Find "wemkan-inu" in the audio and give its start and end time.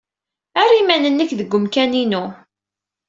1.53-2.23